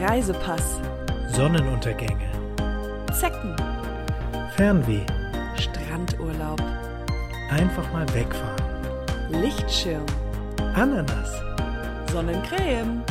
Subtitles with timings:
[0.00, 0.80] Reisepass,
[1.28, 2.28] Sonnenuntergänge,
[3.12, 3.54] Zecken,
[4.56, 5.06] Fernweh,
[5.56, 6.60] Strandurlaub,
[7.48, 10.04] einfach mal wegfahren, Lichtschirm,
[10.74, 11.30] Ananas,
[12.10, 13.04] Sonnencreme,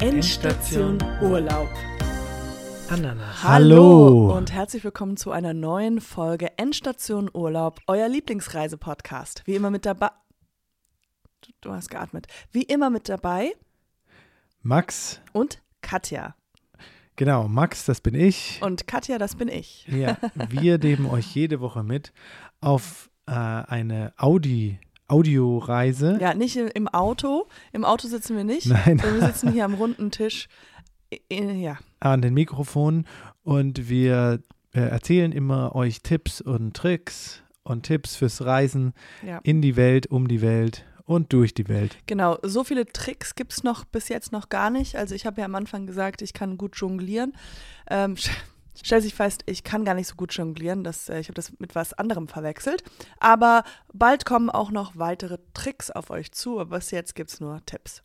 [0.00, 1.68] Endstation Urlaub.
[2.90, 3.42] Ananas.
[4.36, 9.42] und herzlich willkommen zu einer neuen Folge Endstation Urlaub, euer Lieblingsreisepodcast.
[9.46, 10.10] Wie immer mit dabei.
[11.62, 12.26] Du hast geatmet.
[12.52, 13.52] Wie immer mit dabei
[14.62, 16.34] Max, und Katja.
[17.14, 18.60] genau, Max, das bin ich.
[18.60, 19.86] Und Katja, das bin ich.
[19.88, 20.16] Ja,
[20.50, 22.12] wir nehmen euch jede Woche mit
[22.60, 26.18] auf äh, eine Audi, Audioreise.
[26.20, 27.46] Ja, nicht im- Auto.
[27.72, 28.66] Im Auto sitzen wir nicht.
[28.66, 28.98] Nein.
[28.98, 30.48] sondern Wir sitzen hier am runden Tisch.
[31.30, 33.06] Ja, an den Mikrofonen
[33.44, 34.42] und wir
[34.74, 38.92] äh, erzählen immer euch Tipps und Tricks und Tipps fürs Reisen
[39.24, 39.38] ja.
[39.44, 41.96] in die Welt, um die Welt und durch die Welt.
[42.06, 44.96] Genau, so viele Tricks gibt es noch bis jetzt noch gar nicht.
[44.96, 47.32] Also ich habe ja am Anfang gesagt, ich kann gut jonglieren.
[47.88, 48.16] Ähm,
[48.82, 50.84] stellt sich fest, ich kann gar nicht so gut jonglieren.
[50.84, 52.82] Das, äh, ich habe das mit was anderem verwechselt.
[53.18, 56.58] Aber bald kommen auch noch weitere Tricks auf euch zu.
[56.58, 58.02] Aber bis jetzt gibt es nur Tipps.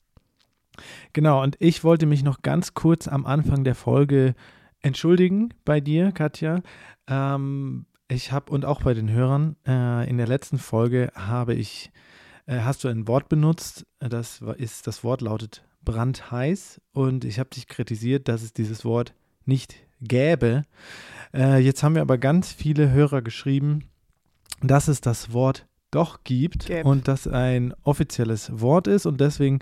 [1.13, 4.35] Genau, und ich wollte mich noch ganz kurz am Anfang der Folge
[4.81, 6.61] entschuldigen bei dir, Katja.
[7.07, 11.91] Ähm, ich habe und auch bei den Hörern, äh, in der letzten Folge habe ich,
[12.59, 17.49] hast du ein Wort benutzt, äh, das ist, das Wort lautet brandheiß und ich habe
[17.49, 19.13] dich kritisiert, dass es dieses Wort
[19.45, 20.63] nicht gäbe.
[21.33, 23.89] Äh, jetzt haben wir aber ganz viele Hörer geschrieben,
[24.61, 26.85] dass es das Wort doch gibt Gäb.
[26.85, 29.59] und das ein offizielles Wort ist und deswegen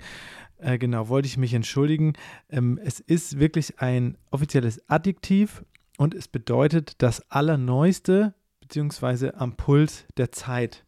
[0.58, 2.12] äh, genau, wollte ich mich entschuldigen.
[2.48, 5.64] Ähm, es ist wirklich ein offizielles Adjektiv
[5.96, 10.84] und es bedeutet das Allerneueste beziehungsweise am Puls der Zeit.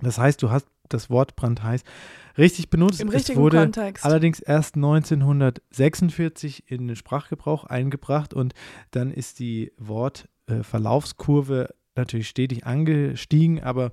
[0.00, 1.82] Das heißt, du hast das Wort brandheiß
[2.38, 3.00] richtig benutzt.
[3.00, 4.04] Im es richtigen wurde Kontext.
[4.04, 8.54] allerdings erst 1946 in den Sprachgebrauch eingebracht und
[8.90, 13.90] dann ist die Wortverlaufskurve natürlich stetig angestiegen, aber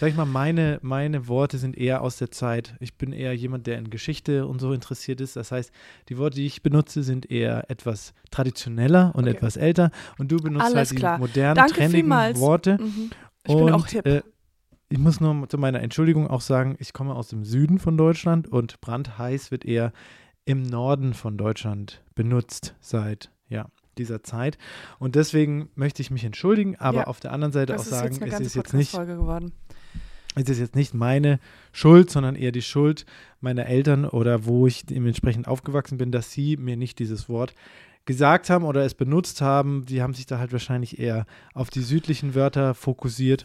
[0.00, 2.74] sag ich mal, meine, meine Worte sind eher aus der Zeit.
[2.80, 5.36] Ich bin eher jemand, der in Geschichte und so interessiert ist.
[5.36, 5.70] Das heißt,
[6.08, 9.36] die Worte, die ich benutze, sind eher etwas traditioneller und Okay.
[9.36, 11.18] etwas älter und du benutzt Alles halt die klar.
[11.18, 12.40] modernen, Danke trendigen vielmals.
[12.40, 12.76] Worte.
[12.80, 13.10] Mhm.
[13.46, 14.04] Ich und, bin auch hip.
[14.04, 14.22] Äh,
[14.94, 18.46] ich muss nur zu meiner Entschuldigung auch sagen, ich komme aus dem Süden von Deutschland
[18.46, 19.92] und brandheiß wird eher
[20.44, 23.66] im Norden von Deutschland benutzt seit ja,
[23.98, 24.56] dieser Zeit.
[25.00, 28.38] Und deswegen möchte ich mich entschuldigen, aber Ja, auf der anderen Seite auch sagen, es
[28.38, 29.50] ist jetzt nicht geworden.
[30.36, 31.40] es ist jetzt nicht meine
[31.72, 33.04] Schuld, sondern eher die Schuld
[33.40, 37.52] meiner Eltern oder wo ich dementsprechend aufgewachsen bin, dass sie mir nicht dieses Wort
[38.04, 39.86] gesagt haben oder es benutzt haben.
[39.86, 43.44] Die haben sich da halt wahrscheinlich eher auf die südlichen Wörter fokussiert.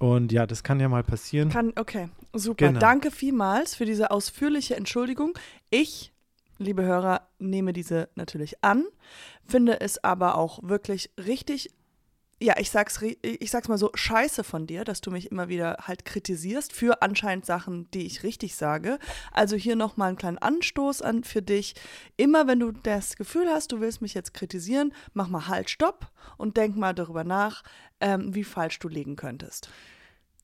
[0.00, 1.50] Und ja, das kann ja mal passieren.
[1.50, 2.68] Kann, okay, super.
[2.68, 2.80] Genau.
[2.80, 5.38] Danke vielmals für diese ausführliche Entschuldigung.
[5.68, 6.14] Ich,
[6.56, 8.86] liebe Hörer, nehme diese natürlich an,
[9.46, 11.68] finde es aber auch wirklich richtig,
[12.42, 15.76] ja, ich sag's, ich sag's mal so, scheiße von dir, dass du mich immer wieder
[15.82, 18.98] halt kritisierst für anscheinend Sachen, die ich richtig sage.
[19.30, 21.74] Also hier nochmal einen kleinen Anstoß an für dich.
[22.16, 26.10] Immer wenn du das Gefühl hast, du willst mich jetzt kritisieren, mach mal halt, stopp
[26.38, 27.62] und denk mal darüber nach,
[28.00, 29.68] ähm, wie falsch du liegen könntest.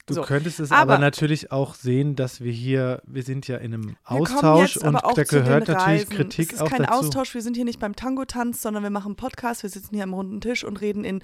[0.06, 0.22] Du So.
[0.22, 3.97] könntest es aber, Aber- natürlich auch sehen, dass wir hier, wir sind ja in einem
[4.05, 6.09] Austausch und auch da gehört natürlich.
[6.09, 6.93] Kritik Es ist auch kein dazu.
[6.93, 10.15] Austausch, wir sind hier nicht beim Tango-Tanz, sondern wir machen Podcast, wir sitzen hier am
[10.15, 11.22] runden Tisch und reden in,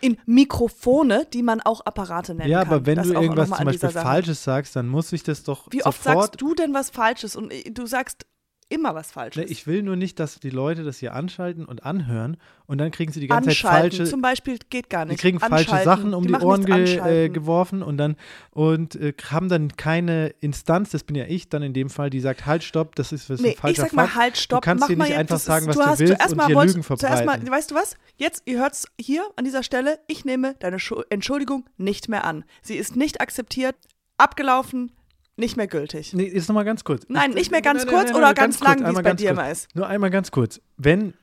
[0.00, 2.72] in Mikrofone, die man auch Apparate nennen Ja, kann.
[2.72, 3.90] aber wenn Das du auch irgendwas zum Beispiel.
[3.90, 7.36] Falsches sagst, dann muss ich das doch Wie oft sofort sagst du denn was Falsches?
[7.36, 8.24] Und äh, du sagst
[8.72, 9.50] immer was Ne, Falsches.
[9.50, 13.12] ich will nur nicht, dass die Leute das hier anschalten und anhören und dann kriegen
[13.12, 15.20] sie die ganze anschalten Zeit falsche, zum Beispiel geht gar die nicht.
[15.20, 15.82] kriegen falsche.
[15.84, 18.16] Sachen um die, machen Ohren ge, äh, geworfen und dann
[18.50, 22.20] und äh, haben dann keine Instanz, das bin ja ich dann in dem Fall, die
[22.20, 24.88] sagt, halt, stopp, das ist, ist Nee, falscher ich sag mal halt, stopp, kannst mach
[24.88, 26.76] hier mal nicht jetzt, einfach sagen, was du hast willst zuerst und mal hier wolltest-
[26.76, 27.50] Lügen Zuerst mal, verbreiten.
[27.50, 27.96] weißt du was?
[28.16, 32.24] Jetzt, ihr hört es hier an dieser Stelle, ich nehme deine Schu Entschuldigung nicht mehr
[32.24, 32.44] an.
[32.62, 33.74] Sie ist nicht akzeptiert,
[34.18, 34.92] abgelaufen,
[35.42, 36.14] nicht mehr gültig.
[36.14, 37.04] Nee, jetzt nochmal ganz kurz.
[37.08, 38.94] Nein, Ich- nicht mehr ganz nein, nein, kurz nein, oder ganz kurz, lang, wie es
[38.94, 39.38] bei ganz dir kurz.
[39.38, 39.76] immer ist.
[39.76, 40.60] Nur einmal ganz kurz.
[40.78, 41.14] Wenn,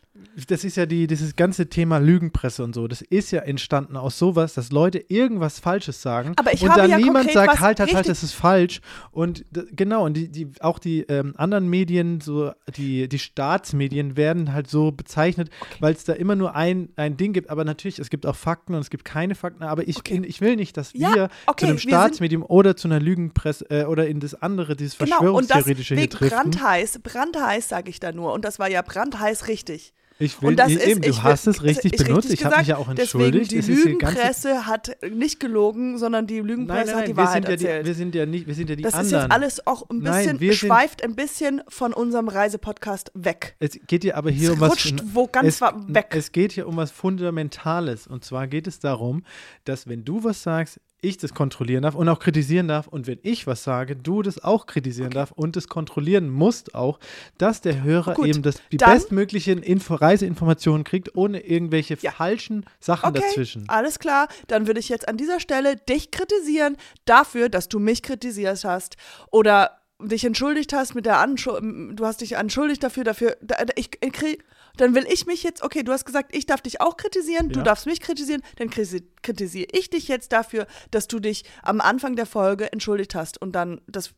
[0.48, 4.18] das ist ja die, dieses ganze Thema Lügenpresse und so, das ist ja entstanden aus
[4.20, 7.48] sowas, dass Leute irgendwas Falsches sagen Aber ich und habe dann ja niemand konkret sagt,
[7.54, 8.82] was halt, halt, halt, richtig- das ist falsch.
[9.12, 14.16] Und d- genau, und die, die, auch die ähm, anderen Medien, so die, die Staatsmedien
[14.18, 15.50] werden halt so bezeichnet,
[15.80, 17.50] weil es da immer nur ein, ein Ding gibt.
[17.50, 19.64] Aber natürlich, es gibt auch Fakten und es gibt keine Fakten.
[19.64, 20.22] Aber ich, Okay.
[20.26, 23.00] ich will nicht, dass Ja, wir okay, zu einem wir sind- Staatsmedium oder zu einer
[23.00, 26.38] Lügenpresse äh, oder in das andere, dieses Genau, und das Verschwörungstheoretische hier wegen driften.
[26.52, 28.34] brandheiß, brandheiß sage ich da nur.
[28.34, 29.94] Und das war ja brandheiß richtig.
[30.22, 32.26] Ich will, Und das eben, ist, du ich hast will- es richtig ist benutzt.
[32.26, 33.52] richtig ich habe mich ja auch entschuldigt.
[33.54, 37.06] Deswegen, Es die ist Lügenpresse hat nicht gelogen, sondern die Lügenpresse Nein, nein, hat nein,
[37.06, 37.86] die wir Wahrheit sind, ja die, erzählt.
[37.86, 39.24] wir sind ja nicht, wir sind ja die das ist anderen.
[39.24, 43.56] jetzt alles auch ein Nein, bisschen, sind- schweift ein bisschen von unserem Reisepodcast weg.
[43.60, 44.72] es geht ja aber hier Es um was.
[44.72, 46.08] rutscht wo ganz es, weg.
[46.14, 48.06] Es geht hier um was Fundamentales.
[48.06, 49.24] Und zwar geht es darum,
[49.64, 52.88] dass wenn du was sagst, ich das kontrollieren darf und auch kritisieren darf.
[52.88, 57.00] Und wenn ich was sage, du das auch kritisieren darf und das kontrollieren musst auch,
[57.38, 62.12] dass der Hörer Gut, eben das, die bestmöglichen Info Reiseinformationen kriegt, ohne irgendwelche Ja.
[62.12, 63.64] falschen Sachen Okay, dazwischen.
[63.70, 64.28] alles klar.
[64.48, 68.98] Dann würde ich jetzt an dieser Stelle dich kritisieren dafür, dass du mich kritisiert hast
[69.32, 73.74] oder dich entschuldigt hast mit der Anschuldigung, du hast dich entschuldigt dafür, dafür, da, da-
[73.76, 74.38] ich, ich
[74.80, 77.60] dann will ich mich jetzt, okay, du hast gesagt, ich darf dich auch kritisieren, du
[77.60, 77.64] Ja.
[77.64, 82.26] darfst mich kritisieren, dann kritisiere ich dich jetzt dafür, dass du dich am Anfang der
[82.26, 84.12] Folge entschuldigt hast und dann das,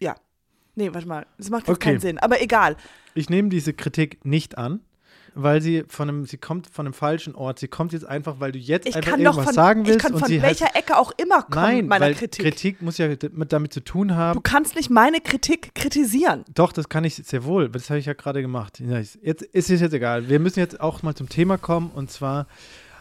[0.00, 0.14] ja,
[0.74, 1.90] nee, warte mal, das macht jetzt Okay.
[1.90, 2.76] keinen Sinn, aber egal.
[3.14, 4.80] Ich nehme diese Kritik nicht an,
[5.34, 7.58] weil sie von einem, sie kommt von einem falschen Ort.
[7.58, 10.18] Sie kommt jetzt einfach, weil du jetzt Ich einfach irgendwas von, sagen willst ich kann
[10.18, 12.44] von welcher heißt, Ecke auch immer kommen Nein, mit meiner weil Kritik.
[12.44, 14.42] Kritik muss ja damit zu tun Du haben.
[14.42, 16.44] kannst nicht meine Kritik kritisieren.
[16.54, 17.68] Doch, das kann ich sehr wohl.
[17.68, 18.80] Das habe ich ja gerade gemacht.
[18.80, 20.28] Jetzt ist es jetzt egal.
[20.28, 21.90] Wir müssen jetzt auch mal zum Thema kommen.
[21.90, 22.46] Und zwar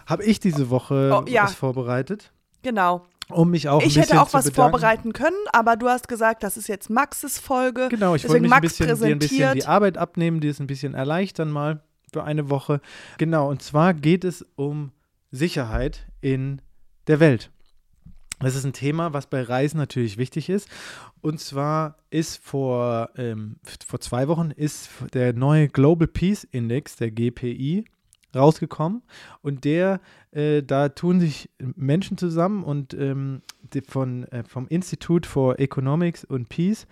[0.06, 1.44] habe ich diese Woche Oh, ja.
[1.44, 2.32] was vorbereitet,
[2.62, 3.06] Genau.
[3.30, 4.72] um mich auch ich ein bisschen hätte auch was bedanken.
[4.72, 7.88] vorbereiten können, aber du hast gesagt, das ist jetzt Maxes Folge.
[7.90, 10.68] Genau, ich wollte mich ein bisschen, dir ein bisschen die Arbeit abnehmen, dir es ein
[10.68, 11.82] bisschen erleichtern mal
[12.14, 12.80] für eine Woche.
[13.18, 14.92] Genau, und zwar geht es um
[15.32, 16.62] Sicherheit in
[17.08, 17.52] der Welt.
[18.40, 20.70] Das ist ein Thema, was bei Reisen natürlich wichtig ist.
[21.22, 27.12] Und zwar ist vor, ähm, vor zwei Wochen ist der neue Global Peace Index, der
[27.12, 27.86] GPI,
[28.36, 29.04] rausgekommen.
[29.42, 30.02] Und der,
[30.32, 33.42] äh, da tun sich Menschen zusammen und ähm,
[33.88, 36.86] von, äh, vom Institute for Economics und Peace,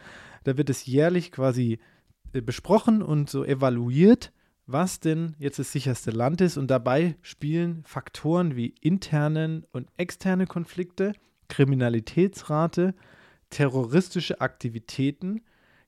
[0.44, 1.80] da wird es jährlich quasi
[2.34, 4.32] äh, besprochen und so evaluiert,
[4.68, 6.58] was denn jetzt das sicherste Land ist.
[6.58, 11.14] Und dabei spielen Faktoren wie internen und externe Konflikte,
[11.48, 12.94] Kriminalitätsrate,
[13.50, 15.42] terroristische Aktivitäten,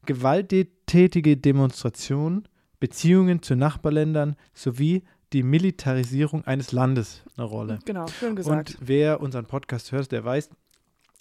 [0.06, 2.48] gewalttätige Demonstrationen,
[2.80, 7.80] Beziehungen zu Nachbarländern sowie die Militarisierung eines Landes eine Rolle.
[7.86, 8.76] Genau, schön gesagt.
[8.76, 10.50] Und wer unseren Podcast hört, der weiß,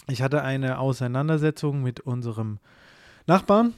[0.08, 2.58] ich hatte eine Auseinandersetzung mit unserem
[3.26, 3.74] Nachbarn.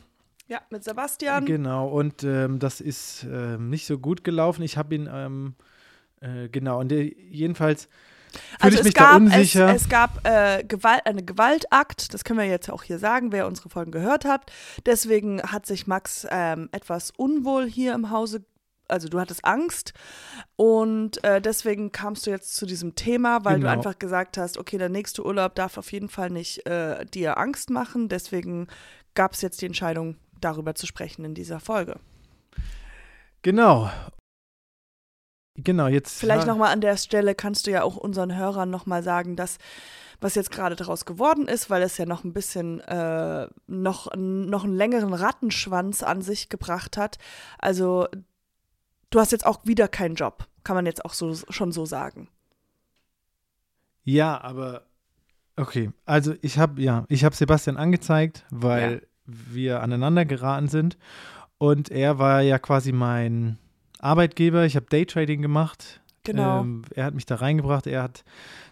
[0.48, 1.44] Ja, mit Sebastian.
[1.46, 4.62] Genau, und ähm, das ist ähm, nicht so gut gelaufen.
[4.62, 5.54] Ich habe ihn, ähm,
[6.20, 7.88] äh, genau, und der, jedenfalls
[8.34, 9.68] fühle also ich es mich gab, da unsicher.
[9.74, 13.46] Es, es gab äh, Gewalt, einen Gewaltakt, das können wir jetzt auch hier sagen, wer
[13.46, 14.52] unsere Folgen gehört hat.
[14.86, 18.44] Deswegen hat sich Max ähm, etwas unwohl hier im Hause,
[18.88, 19.94] also du hattest Angst
[20.56, 23.68] und äh, deswegen kamst du jetzt zu diesem Thema, weil Genau.
[23.68, 27.38] du einfach gesagt hast, okay, der nächste Urlaub darf auf jeden Fall nicht äh, dir
[27.38, 28.08] Angst machen.
[28.08, 28.66] Deswegen
[29.14, 31.98] gab es jetzt die Entscheidung, darüber zu sprechen in dieser Folge.
[33.42, 33.90] genau.
[35.56, 36.18] Genau, jetzt.
[36.18, 39.58] Vielleicht ja, nochmal an der Stelle kannst du ja auch unseren Hörern nochmal sagen, dass
[40.20, 44.64] was jetzt gerade daraus geworden ist, weil es ja noch ein bisschen äh, noch, noch
[44.64, 47.18] einen längeren Rattenschwanz an sich gebracht hat.
[47.58, 48.08] Also
[49.10, 52.28] du hast jetzt auch wieder keinen Job, kann man jetzt auch so schon so sagen.
[54.04, 54.86] Ja, aber
[55.56, 55.90] okay.
[56.04, 60.98] Also ich habe ja, ich habe Sebastian angezeigt, weil wir aneinander geraten sind
[61.58, 63.58] und er war ja quasi mein
[63.98, 64.64] Arbeitgeber.
[64.64, 66.00] Ich habe Daytrading gemacht.
[66.24, 66.60] Genau.
[66.60, 67.86] Ähm, er hat mich da reingebracht.
[67.86, 68.24] Er hat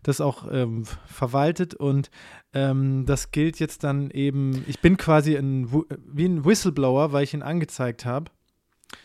[0.03, 2.11] das auch ähm, verwaltet und
[2.55, 4.65] ähm, das gilt jetzt dann eben.
[4.67, 8.31] Ich bin quasi ein, wie ein Whistleblower, weil ich ihn angezeigt habe.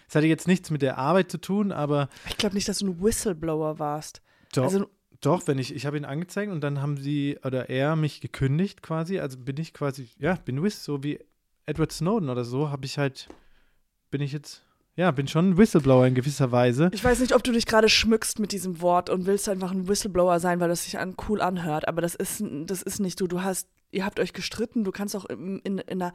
[0.07, 2.87] Es hatte jetzt nichts mit der Arbeit zu tun, aber ich glaube nicht, dass du
[2.87, 4.21] ein Whistleblower warst.
[4.53, 4.63] doch.
[4.63, 4.87] Also
[5.21, 8.81] Doch, wenn ich, ich habe ihn angezeigt und dann haben sie oder er mich gekündigt
[8.81, 9.19] quasi.
[9.19, 11.19] Also bin ich quasi, ja, bin Whist, so wie
[11.67, 13.29] Edward Snowden oder so, habe ich halt,
[14.09, 14.63] bin ich jetzt,
[14.95, 16.89] ja, bin schon ein Whistleblower in gewisser Weise.
[16.93, 19.87] ich weiß nicht, ob du dich gerade schmückst mit diesem Wort und willst einfach ein
[19.87, 21.87] Whistleblower sein, weil das sich an cool anhört.
[21.87, 23.27] Aber das ist, das ist nicht du.
[23.27, 24.83] Du hast, ihr habt euch gestritten.
[24.83, 26.13] Du kannst auch in, in, in einer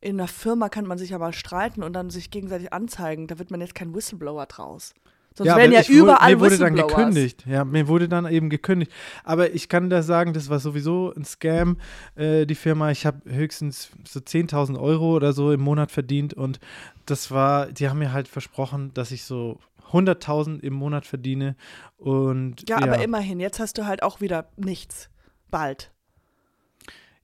[0.00, 3.28] in einer Firma kann man sich ja mal streiten und dann sich gegenseitig anzeigen.
[3.28, 4.94] Da wird man jetzt kein Whistleblower draus.
[5.36, 7.44] Sonst ja, werden aber ja ich wurde- überall mir wurde dann gekündigt.
[7.46, 8.92] Ja, mir wurde dann eben gekündigt.
[9.24, 11.78] Aber ich kann da sagen, das war sowieso ein Scam,
[12.14, 12.90] äh, die Firma.
[12.90, 16.60] Ich habe höchstens so 10.000 Euro oder so im Monat verdient und
[17.06, 19.58] das war, die haben mir halt versprochen, dass ich so
[19.90, 21.56] 100.000 im Monat verdiene
[21.98, 25.08] und Ja, aber immerhin, jetzt hast du halt auch wieder nichts.
[25.50, 25.90] Bald.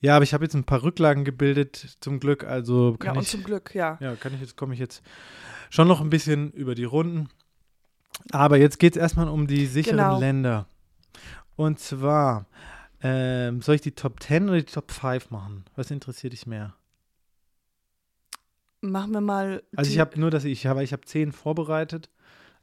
[0.01, 2.45] Ja, aber ich habe jetzt ein paar Rücklagen gebildet, zum Glück.
[2.45, 3.97] Also Ja, kann und ich, zum Glück, ja.
[4.01, 5.03] ja, kann ich jetzt, komme ich jetzt
[5.71, 7.29] schon noch ein bisschen über die Runden.
[8.33, 10.19] Aber jetzt geht es erstmal um die sicheren Genau.
[10.19, 10.67] Länder.
[11.57, 12.47] Und zwar,
[13.03, 15.65] ähm, soll ich die Top 10 oder die Top 5 machen?
[15.77, 16.75] Was interessiert dich mehr?
[18.81, 19.63] Machen wir mal.
[19.75, 22.11] Also ich habe nur, dass ich habe, ich habe 10 vorbereitet.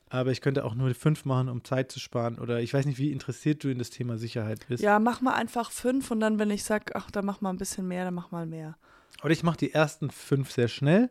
[0.08, 2.38] Aber ich könnte auch nur fünf machen, um Zeit zu sparen.
[2.38, 4.84] Oder ich weiß nicht, wie interessiert du in das Thema Sicherheit bist.
[4.84, 7.58] Ja, mach mal einfach fünf und dann, wenn ich sage, ach, da mach mal ein
[7.58, 8.78] bisschen mehr, dann mach mal mehr.
[9.24, 11.10] Oder ich mache die ersten fünf sehr schnell.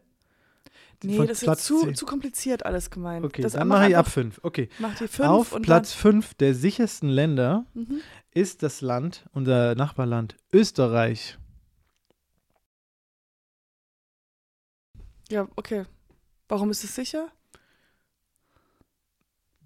[1.03, 1.95] Nee, das ist Platz zu, zehn.
[1.95, 3.25] zu kompliziert alles gemeint.
[3.25, 4.41] Okay, das dann mach mache ich ab einfach- fünf.
[4.43, 4.69] Okay.
[4.79, 7.67] Mach die fünf Auf und Platz fünf der sichersten Länder.
[7.75, 8.01] Mhm.
[8.33, 11.39] ist das Land, unser Nachbarland Österreich.
[15.31, 15.85] Ja, okay.
[16.49, 17.29] Warum ist es sicher?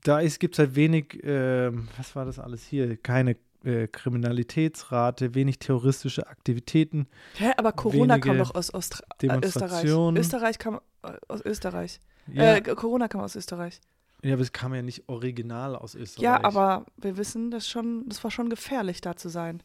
[0.05, 2.97] Da gibt es halt wenig, ähm, was war das alles hier?
[2.97, 9.41] Keine äh, Kriminalitätsrate, wenig terroristische Aktivitäten, Hä, aber Corona kam doch aus Ostra äh, Österreich.
[9.41, 10.17] Demonstrationen.
[10.21, 12.01] Österreich kam äh, aus Österreich.
[12.33, 13.81] Ja, Äh, Corona kam aus Österreich.
[14.23, 16.23] ja, aber es kam ja nicht original aus Österreich.
[16.23, 19.63] Ja, aber wir wissen, das schon, das war schon gefährlich, da zu sein.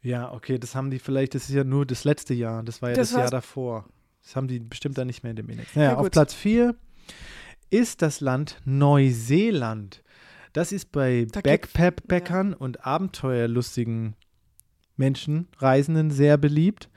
[0.00, 2.90] Ja, okay, das haben die vielleicht, das ist ja nur das letzte Jahr, das war
[2.90, 3.84] ja Das das, Jahr davor.
[4.22, 5.74] Das haben die bestimmt dann nicht mehr in dem Index.
[5.74, 6.10] Naja, Ja, auf.
[6.10, 6.74] Platz 4
[7.70, 10.02] ist das Land Neuseeland.
[10.58, 14.16] Das ist bei Da Backpackern und abenteuerlustigen
[14.96, 16.90] Menschen, Reisenden sehr beliebt.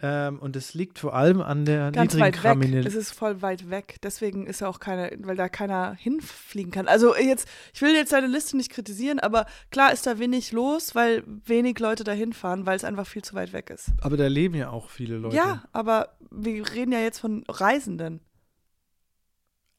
[0.00, 2.52] Ähm, und es liegt vor allem an der Ganz niedrigen weit weg.
[2.52, 2.86] Kriminalität.
[2.86, 3.96] Es ist voll weit weg.
[4.04, 6.86] Deswegen ist ja auch keine, weil da keiner hinfliegen kann.
[6.86, 10.94] Also jetzt, ich will jetzt deine Liste nicht kritisieren, aber klar ist da wenig los,
[10.94, 13.90] weil wenig Leute da hinfahren, weil es einfach viel zu weit weg ist.
[14.02, 15.34] Aber da leben ja auch viele Leute.
[15.34, 18.20] Ja, aber wir reden ja jetzt von Reisenden.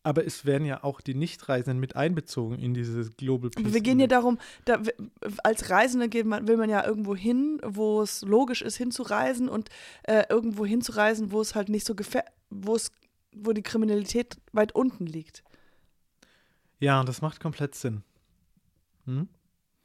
[0.04, 3.82] Aber es werden ja auch die Nichtreisenden mit einbezogen in dieses Global Peace Aber wir
[3.82, 4.82] gehen ja darum, da,
[5.44, 9.70] als Reisende geht man, will man ja irgendwo hin, wo es logisch ist, hinzureisen und
[10.04, 12.92] äh, irgendwo hinzureisen, wo es halt nicht so gefährlich, wo es,
[13.36, 15.44] wo die Kriminalität weit unten liegt.
[16.80, 18.04] Ja, und das macht komplett Sinn.
[19.06, 19.30] Hm?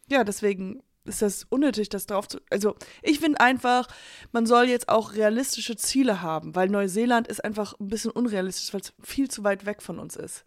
[0.08, 2.38] Ja, deswegen ist das unnötig, das drauf zu.
[2.50, 3.88] Also, ich finde einfach,
[4.32, 8.80] man soll jetzt auch realistische Ziele haben, weil Neuseeland ist einfach ein bisschen unrealistisch, weil
[8.80, 10.44] es viel zu weit weg von uns ist.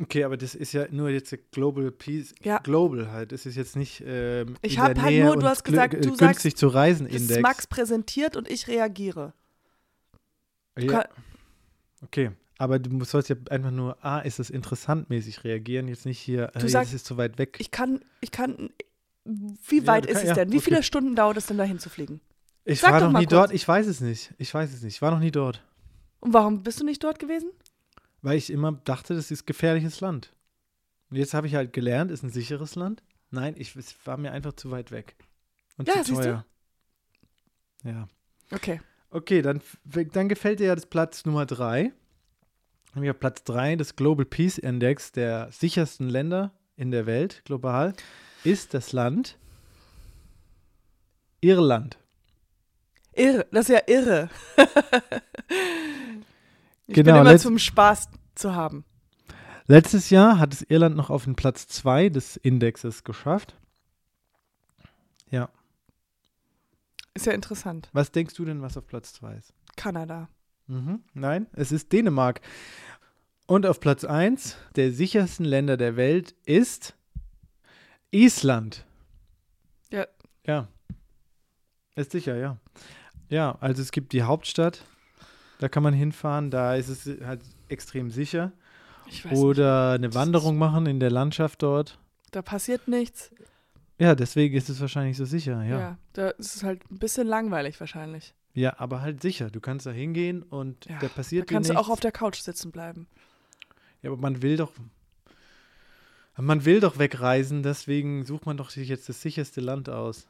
[0.00, 2.58] Okay, aber das ist ja nur jetzt der Global Peace, Ja.
[2.58, 3.30] Global halt.
[3.32, 5.92] Das ist jetzt nicht ähm, Ich in hab der halt Nähe nur- du hast gesagt,
[5.92, 7.42] äh, du sagst, günstig zu reisen Das ist Index.
[7.42, 9.34] Max präsentiert und ich reagiere.
[10.78, 11.04] ja.
[12.04, 16.18] Okay, aber du sollst ja einfach nur, ah, ist es interessant mäßig reagieren, jetzt nicht
[16.18, 17.56] hier, Du äh, sagst- es ist zu weit weg.
[17.60, 18.70] Ich kann, ich kann.
[19.24, 20.52] Wie Ja, weit ist kann- es ja, denn?
[20.52, 20.64] Wie okay.
[20.64, 22.20] viele Stunden dauert es denn, dahin zu fliegen?
[22.64, 23.32] Ich sag war doch noch mal nie kurz.
[23.38, 24.32] dort, ich weiß es nicht.
[24.38, 24.94] Ich weiß es nicht.
[24.96, 25.64] Ich war noch nie dort.
[26.20, 27.50] Und warum bist du nicht dort gewesen?
[28.20, 30.32] Weil ich immer dachte, das ist gefährliches Land.
[31.10, 33.02] Und jetzt habe ich halt gelernt, ist ein sicheres Land.
[33.30, 35.16] Nein, ich, es war mir einfach zu weit weg.
[35.76, 36.24] Und Ja, zu siehst du?
[36.24, 36.46] teuer.
[37.84, 38.08] Ja.
[38.52, 38.80] Okay.
[39.10, 41.92] Okay, dann, dann gefällt dir ja das Platz Nummer 3.
[42.94, 47.94] Nämlich auf Platz 3 des Global Peace Index der sichersten Länder in der Welt, global,
[48.44, 49.36] ist das Land
[51.40, 51.98] Irland.
[53.14, 53.46] Irre.
[53.50, 54.30] Das ist ja irre.
[56.86, 58.84] ich Genau, bin immer zum Spaß zu haben.
[59.66, 63.54] Letztes Jahr hat es Irland noch auf den Platz 2 des Indexes geschafft.
[65.30, 65.48] Ja.
[67.14, 67.88] Ist ja interessant.
[67.92, 69.52] Was denkst du denn, was auf Platz 2 ist?
[69.76, 70.28] Kanada.
[70.66, 71.02] Mhm.
[71.12, 72.40] Nein, es ist Dänemark.
[73.46, 76.94] Und auf Platz 1 der sichersten Länder der Welt ist
[78.12, 78.84] Island.
[79.90, 80.06] Ja.
[80.46, 80.68] Ja.
[81.96, 82.56] Ist sicher, ja.
[83.28, 84.84] Ja, also es gibt die Hauptstadt,
[85.58, 88.52] da kann man hinfahren, da ist es halt extrem sicher.
[89.06, 89.40] Ich weiß nicht.
[89.40, 91.98] Oder eine Wanderung machen in der Landschaft dort.
[92.30, 93.30] Da passiert nichts.
[93.98, 95.78] Ja, deswegen ist es wahrscheinlich so sicher, Ja.
[95.78, 95.98] ja.
[96.14, 98.34] Da ist es halt ein bisschen langweilig wahrscheinlich.
[98.54, 99.50] Ja, aber halt sicher.
[99.50, 101.88] Du kannst da hingehen und Ja, da Da passiert dir kannst du nichts.
[101.88, 103.06] auch auf der Couch sitzen bleiben.
[104.02, 104.72] Ja, aber man will doch.
[106.36, 110.26] Man will doch wegreisen, deswegen sucht man doch sich jetzt das sicherste Land aus.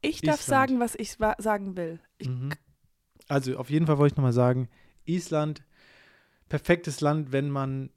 [0.00, 0.42] Ich darf Island.
[0.42, 2.00] sagen, was ich sagen will.
[2.18, 2.52] Ich, Mhm.
[3.28, 4.68] Also auf jeden Fall wollte ich nochmal sagen,
[5.04, 5.64] Island,
[6.48, 7.90] perfektes Land, wenn man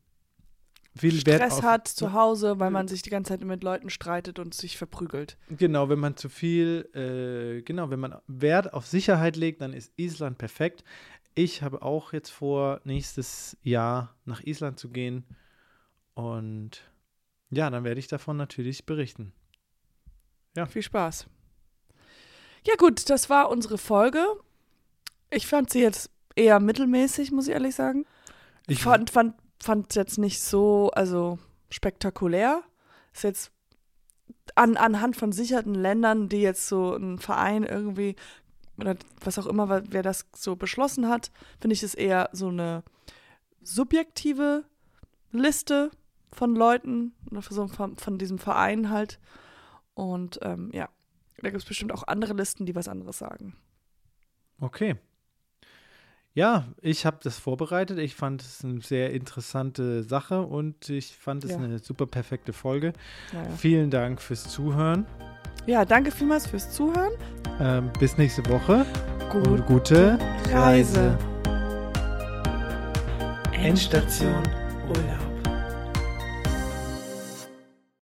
[0.96, 4.40] viel Wert Stress hat zu Hause, weil man sich die ganze Zeit mit Leuten streitet
[4.40, 5.38] und sich verprügelt.
[5.50, 9.94] Genau, wenn man zu viel, äh, genau, wenn man Wert auf Sicherheit legt, dann ist
[9.98, 10.84] Island perfekt.
[11.36, 15.26] Ich habe auch jetzt vor, nächstes Jahr nach Island zu gehen.
[16.16, 16.89] Und
[17.50, 19.34] ja, dann werde ich davon natürlich berichten.
[20.68, 21.28] Viel Spaß.
[22.68, 24.26] Ja gut, das war unsere Folge.
[25.30, 28.06] Ich fand sie jetzt eher mittelmäßig, muss ich ehrlich sagen.
[28.68, 31.40] Ich fand, fand, fand jetzt nicht so, also
[31.70, 32.62] spektakulär.
[33.14, 33.52] Ist jetzt
[34.56, 38.16] an, anhand von sicherten Ländern, die jetzt so ein Verein irgendwie
[38.80, 42.84] oder was auch immer, wer das so beschlossen hat, finde ich es eher so eine
[43.62, 44.64] subjektive
[45.32, 45.92] Liste
[46.32, 49.20] von Leuten oder so von, von diesem Verein halt.
[49.94, 50.90] Und ähm, ja,
[51.42, 53.56] da gibt es bestimmt auch andere Listen, die was anderes sagen.
[54.62, 54.96] Okay.
[56.34, 57.98] ja, ich habe das vorbereitet.
[58.00, 61.58] Ich fand es eine sehr interessante Sache und ich fand es Ja.
[61.58, 62.94] eine super perfekte Folge.
[63.34, 63.50] Naja.
[63.58, 65.06] Vielen Dank fürs Zuhören.
[65.66, 67.12] Ja, danke vielmals fürs Zuhören.
[67.60, 68.86] Ähm, bis nächste Woche
[69.32, 69.66] Gut.
[69.66, 70.18] gute
[70.52, 71.18] Reise.
[71.18, 71.18] Reise.
[73.54, 74.44] Endstation
[74.88, 75.29] Urlaub.